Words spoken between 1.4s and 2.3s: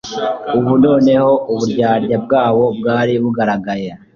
uburyarya